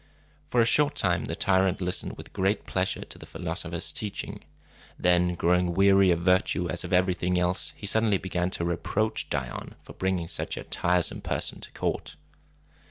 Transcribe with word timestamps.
For 0.47 0.61
a 0.61 0.65
short 0.65 0.95
time 0.95 1.25
the 1.25 1.35
tyrant 1.35 1.79
listened 1.79 2.17
with 2.17 2.33
great 2.33 2.65
pleasure 2.65 3.03
to 3.05 3.19
the 3.19 3.25
philosopher's 3.27 3.91
teachings. 3.91 4.41
Then, 4.97 5.35
growing 5.35 5.75
weary 5.75 6.09
of 6.09 6.21
virtue 6.21 6.67
as 6.69 6.83
of 6.83 6.91
everything 6.91 7.37
else, 7.37 7.71
he 7.77 7.85
suddenly 7.85 8.17
began 8.17 8.49
to 8.57 8.65
reproach 8.65 9.29
Dion 9.29 9.75
for 9.83 9.93
bringing 9.93 10.27
such 10.27 10.57
a 10.57 10.63
tiresome 10.63 11.21
person 11.21 11.59
to 11.61 11.71
court. 11.73 12.15